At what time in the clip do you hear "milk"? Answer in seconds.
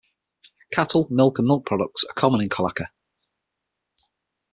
1.11-1.37, 1.47-1.63